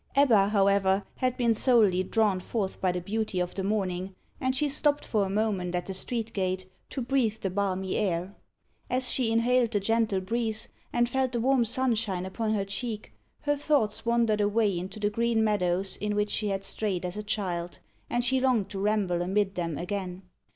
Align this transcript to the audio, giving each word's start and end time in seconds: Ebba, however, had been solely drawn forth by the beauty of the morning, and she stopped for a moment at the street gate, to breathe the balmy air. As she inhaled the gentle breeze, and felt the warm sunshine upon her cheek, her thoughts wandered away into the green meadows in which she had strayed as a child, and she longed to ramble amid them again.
Ebba, 0.15 0.47
however, 0.49 1.03
had 1.17 1.37
been 1.37 1.53
solely 1.53 2.01
drawn 2.01 2.39
forth 2.39 2.81
by 2.81 2.91
the 2.91 2.99
beauty 3.01 3.39
of 3.39 3.53
the 3.53 3.63
morning, 3.63 4.15
and 4.39 4.55
she 4.55 4.67
stopped 4.67 5.05
for 5.05 5.27
a 5.27 5.29
moment 5.29 5.75
at 5.75 5.85
the 5.85 5.93
street 5.93 6.33
gate, 6.33 6.65
to 6.89 7.03
breathe 7.03 7.35
the 7.37 7.51
balmy 7.51 7.95
air. 7.97 8.35
As 8.89 9.11
she 9.11 9.31
inhaled 9.31 9.69
the 9.69 9.79
gentle 9.79 10.19
breeze, 10.19 10.69
and 10.91 11.07
felt 11.07 11.33
the 11.33 11.39
warm 11.39 11.65
sunshine 11.65 12.25
upon 12.25 12.53
her 12.55 12.65
cheek, 12.65 13.13
her 13.41 13.55
thoughts 13.55 14.03
wandered 14.03 14.41
away 14.41 14.75
into 14.75 14.99
the 14.99 15.11
green 15.11 15.43
meadows 15.43 15.97
in 15.97 16.15
which 16.15 16.31
she 16.31 16.47
had 16.47 16.63
strayed 16.63 17.05
as 17.05 17.15
a 17.15 17.21
child, 17.21 17.77
and 18.09 18.25
she 18.25 18.41
longed 18.41 18.69
to 18.71 18.79
ramble 18.79 19.21
amid 19.21 19.53
them 19.53 19.77
again. 19.77 20.23